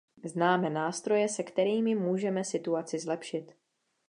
[0.25, 3.51] Známe nástroje, se kterými můžeme situaci zlepšit.